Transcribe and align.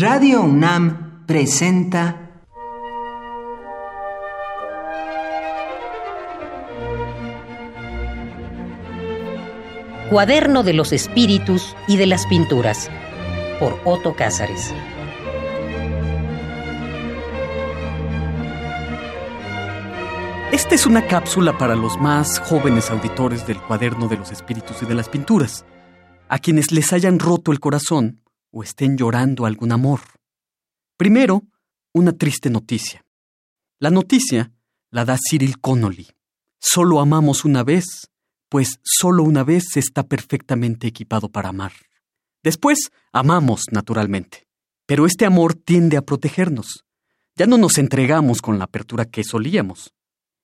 Radio 0.00 0.40
UNAM 0.40 1.26
presenta 1.26 2.30
Cuaderno 10.08 10.62
de 10.62 10.72
los 10.72 10.94
Espíritus 10.94 11.76
y 11.86 11.98
de 11.98 12.06
las 12.06 12.26
Pinturas 12.28 12.88
por 13.58 13.78
Otto 13.84 14.16
Cázares. 14.16 14.72
Esta 20.50 20.74
es 20.74 20.86
una 20.86 21.06
cápsula 21.06 21.58
para 21.58 21.74
los 21.74 22.00
más 22.00 22.38
jóvenes 22.38 22.90
auditores 22.90 23.46
del 23.46 23.60
Cuaderno 23.60 24.08
de 24.08 24.16
los 24.16 24.32
Espíritus 24.32 24.80
y 24.80 24.86
de 24.86 24.94
las 24.94 25.10
Pinturas, 25.10 25.66
a 26.30 26.38
quienes 26.38 26.72
les 26.72 26.94
hayan 26.94 27.18
roto 27.18 27.52
el 27.52 27.60
corazón 27.60 28.19
o 28.50 28.62
estén 28.62 28.96
llorando 28.96 29.46
algún 29.46 29.72
amor. 29.72 30.00
Primero, 30.96 31.44
una 31.92 32.12
triste 32.12 32.50
noticia. 32.50 33.04
La 33.78 33.90
noticia 33.90 34.52
la 34.90 35.04
da 35.04 35.16
Cyril 35.18 35.60
Connolly. 35.60 36.08
Solo 36.58 37.00
amamos 37.00 37.44
una 37.44 37.62
vez, 37.62 38.10
pues 38.48 38.80
solo 38.82 39.22
una 39.22 39.44
vez 39.44 39.76
está 39.76 40.02
perfectamente 40.02 40.86
equipado 40.86 41.28
para 41.28 41.50
amar. 41.50 41.72
Después, 42.42 42.90
amamos, 43.12 43.64
naturalmente. 43.70 44.46
Pero 44.86 45.06
este 45.06 45.24
amor 45.24 45.54
tiende 45.54 45.96
a 45.96 46.02
protegernos. 46.02 46.84
Ya 47.36 47.46
no 47.46 47.58
nos 47.58 47.78
entregamos 47.78 48.42
con 48.42 48.58
la 48.58 48.64
apertura 48.64 49.04
que 49.04 49.24
solíamos. 49.24 49.94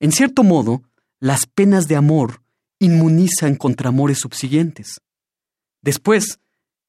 En 0.00 0.12
cierto 0.12 0.44
modo, 0.44 0.82
las 1.18 1.46
penas 1.46 1.88
de 1.88 1.96
amor 1.96 2.42
inmunizan 2.78 3.56
contra 3.56 3.88
amores 3.88 4.18
subsiguientes. 4.18 5.00
Después, 5.82 6.38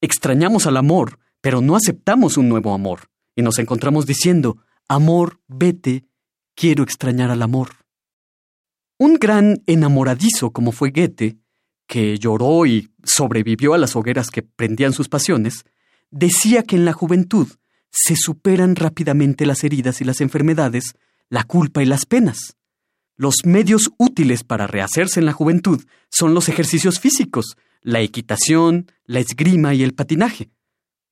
extrañamos 0.02 0.68
al 0.68 0.78
amor, 0.78 1.20
pero 1.42 1.62
no 1.62 1.76
aceptamos 1.76 2.38
un 2.38 2.50
nuevo 2.50 2.74
amor, 2.74 3.10
y 3.36 3.42
nos 3.42 3.60
encontramos 3.60 4.06
diciendo, 4.06 4.58
amor, 4.88 5.40
vete, 5.48 6.06
quiero 6.56 6.84
extrañar 6.84 7.32
al 7.32 7.42
amor. 7.42 7.70
Un 8.98 9.16
gran 9.16 9.64
enamoradizo 9.66 10.52
como 10.52 10.72
fue 10.72 10.92
Goethe, 10.92 11.38
que 11.88 12.20
lloró 12.20 12.66
y 12.66 12.92
sobrevivió 13.04 13.74
a 13.74 13.78
las 13.78 13.96
hogueras 13.96 14.30
que 14.30 14.44
prendían 14.44 14.94
sus 14.94 15.10
pasiones, 15.10 15.66
decía 16.12 16.64
que 16.64 16.76
en 16.76 16.86
la 16.86 16.94
juventud 16.94 17.48
se 17.92 18.16
superan 18.16 18.76
rápidamente 18.76 19.46
las 19.46 19.64
heridas 19.64 20.02
y 20.02 20.04
las 20.04 20.22
enfermedades, 20.22 20.96
la 21.30 21.44
culpa 21.44 21.82
y 21.82 21.86
las 21.86 22.06
penas. 22.06 22.58
Los 23.16 23.38
medios 23.44 23.92
útiles 23.98 24.44
para 24.44 24.68
rehacerse 24.68 25.20
en 25.20 25.26
la 25.26 25.34
juventud 25.34 25.84
son 26.10 26.34
los 26.34 26.48
ejercicios 26.48 27.00
físicos, 27.00 27.58
la 27.82 28.02
equitación, 28.02 28.92
la 29.10 29.20
esgrima 29.20 29.74
y 29.74 29.82
el 29.82 29.96
patinaje. 29.96 30.52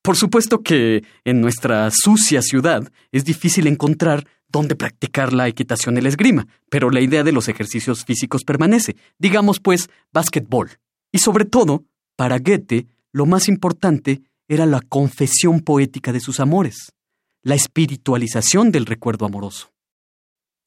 Por 0.03 0.15
supuesto 0.15 0.61
que 0.61 1.03
en 1.25 1.41
nuestra 1.41 1.89
sucia 1.91 2.43
ciudad 2.43 2.93
es 3.11 3.25
difícil 3.25 3.65
encontrar 3.65 4.27
dónde 4.47 4.75
practicar 4.75 5.33
la 5.33 5.47
equitación 5.47 5.97
y 5.97 6.01
la 6.01 6.09
esgrima, 6.09 6.47
pero 6.69 6.91
la 6.91 7.01
idea 7.01 7.23
de 7.23 7.31
los 7.31 7.47
ejercicios 7.47 8.05
físicos 8.05 8.43
permanece, 8.43 8.95
digamos 9.17 9.59
pues, 9.59 9.89
básquetbol. 10.13 10.77
Y 11.11 11.17
sobre 11.17 11.45
todo, 11.45 11.85
para 12.15 12.37
Goethe, 12.37 12.85
lo 13.11 13.25
más 13.25 13.47
importante 13.47 14.21
era 14.47 14.67
la 14.67 14.81
confesión 14.81 15.61
poética 15.61 16.13
de 16.13 16.19
sus 16.19 16.39
amores, 16.39 16.93
la 17.41 17.55
espiritualización 17.55 18.71
del 18.71 18.85
recuerdo 18.85 19.25
amoroso. 19.25 19.73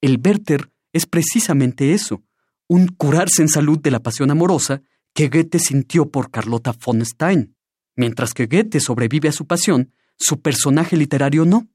El 0.01 0.21
Werther 0.23 0.69
es 0.93 1.07
precisamente 1.07 1.93
eso, 1.93 2.23
un 2.67 2.89
curarse 2.89 3.43
en 3.43 3.49
salud 3.49 3.79
de 3.79 3.93
la 3.93 4.01
pasión 4.01 4.33
amorosa 4.33 4.83
que 5.15 5.29
Goethe 5.29 5.59
sintió 5.59 6.11
por 6.11 6.31
Carlota 6.31 6.75
von 6.85 7.05
Stein. 7.05 7.57
Mientras 7.97 8.33
que 8.33 8.47
Goethe 8.47 8.81
sobrevive 8.81 9.29
a 9.29 9.33
su 9.33 9.47
pasión, 9.47 9.93
su 10.19 10.41
personaje 10.41 10.97
literario 10.97 11.45
no. 11.45 11.69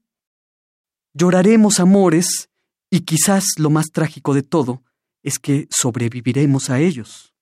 Lloraremos 1.14 1.80
amores 1.80 2.50
y 2.90 3.00
quizás 3.00 3.44
lo 3.58 3.70
más 3.70 3.86
trágico 3.92 4.34
de 4.34 4.42
todo 4.42 4.82
es 5.22 5.38
que 5.38 5.66
sobreviviremos 5.70 6.70
a 6.70 6.80
ellos. 6.80 7.34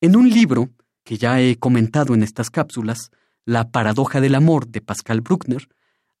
En 0.00 0.16
un 0.16 0.30
libro, 0.30 0.70
que 1.04 1.18
ya 1.18 1.40
he 1.40 1.56
comentado 1.58 2.14
en 2.14 2.22
estas 2.22 2.50
cápsulas, 2.50 3.10
La 3.44 3.70
paradoja 3.70 4.20
del 4.20 4.34
amor 4.34 4.66
de 4.66 4.80
Pascal 4.80 5.20
Bruckner, 5.20 5.68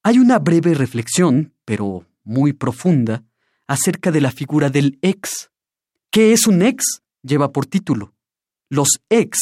hay 0.04 0.18
una 0.18 0.38
breve 0.38 0.74
reflexión, 0.74 1.54
pero 1.64 2.06
muy 2.22 2.52
profunda, 2.52 3.24
acerca 3.66 4.12
de 4.12 4.20
la 4.20 4.30
figura 4.30 4.70
del 4.70 4.98
ex. 5.02 5.50
¿Qué 6.10 6.32
es 6.32 6.46
un 6.46 6.62
ex? 6.62 7.02
lleva 7.22 7.50
por 7.50 7.66
título. 7.66 8.15
Los 8.68 9.00
ex, 9.08 9.38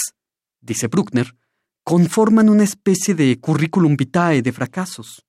dice 0.60 0.88
Bruckner, 0.88 1.34
conforman 1.82 2.48
una 2.48 2.64
especie 2.64 3.14
de 3.14 3.38
currículum 3.40 3.96
vitae 3.96 4.42
de 4.42 4.52
fracasos. 4.52 5.24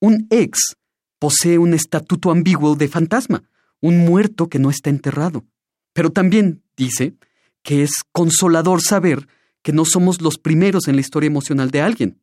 Un 0.00 0.26
ex 0.30 0.76
posee 1.18 1.58
un 1.58 1.74
estatuto 1.74 2.30
ambiguo 2.30 2.74
de 2.74 2.88
fantasma, 2.88 3.44
un 3.80 3.98
muerto 3.98 4.48
que 4.48 4.58
no 4.58 4.70
está 4.70 4.90
enterrado. 4.90 5.44
Pero 5.92 6.10
también 6.10 6.62
dice 6.76 7.14
que 7.62 7.82
es 7.82 7.92
consolador 8.10 8.82
saber 8.82 9.28
que 9.62 9.72
no 9.72 9.84
somos 9.84 10.20
los 10.20 10.38
primeros 10.38 10.88
en 10.88 10.96
la 10.96 11.00
historia 11.00 11.28
emocional 11.28 11.70
de 11.70 11.80
alguien, 11.80 12.20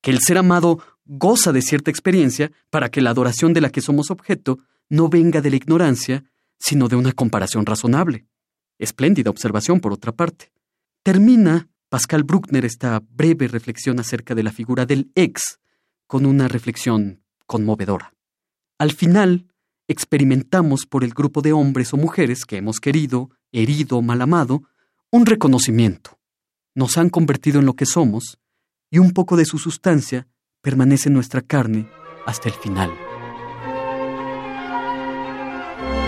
que 0.00 0.12
el 0.12 0.20
ser 0.20 0.38
amado 0.38 0.78
goza 1.04 1.52
de 1.52 1.62
cierta 1.62 1.90
experiencia 1.90 2.52
para 2.70 2.88
que 2.88 3.00
la 3.00 3.10
adoración 3.10 3.52
de 3.52 3.60
la 3.60 3.70
que 3.70 3.80
somos 3.80 4.10
objeto 4.10 4.58
no 4.88 5.08
venga 5.08 5.40
de 5.40 5.50
la 5.50 5.56
ignorancia, 5.56 6.24
sino 6.58 6.88
de 6.88 6.96
una 6.96 7.12
comparación 7.12 7.66
razonable. 7.66 8.26
Espléndida 8.78 9.30
observación, 9.30 9.80
por 9.80 9.92
otra 9.92 10.12
parte. 10.12 10.52
Termina 11.02 11.68
Pascal 11.88 12.24
Bruckner 12.24 12.64
esta 12.64 13.00
breve 13.00 13.48
reflexión 13.48 14.00
acerca 14.00 14.34
de 14.34 14.42
la 14.42 14.52
figura 14.52 14.86
del 14.86 15.10
ex 15.14 15.60
con 16.06 16.26
una 16.26 16.48
reflexión 16.48 17.22
conmovedora. 17.46 18.12
Al 18.78 18.92
final, 18.92 19.46
experimentamos 19.88 20.84
por 20.86 21.04
el 21.04 21.14
grupo 21.14 21.42
de 21.42 21.52
hombres 21.52 21.94
o 21.94 21.96
mujeres 21.96 22.44
que 22.44 22.56
hemos 22.56 22.80
querido, 22.80 23.30
herido, 23.52 24.02
mal 24.02 24.20
amado, 24.20 24.64
un 25.10 25.26
reconocimiento. 25.26 26.18
Nos 26.74 26.98
han 26.98 27.08
convertido 27.08 27.60
en 27.60 27.66
lo 27.66 27.74
que 27.74 27.86
somos, 27.86 28.38
y 28.90 28.98
un 28.98 29.12
poco 29.12 29.36
de 29.36 29.44
su 29.44 29.58
sustancia 29.58 30.26
permanece 30.60 31.08
en 31.08 31.14
nuestra 31.14 31.40
carne 31.40 31.88
hasta 32.26 32.48
el 32.48 32.54
final. 32.54 33.05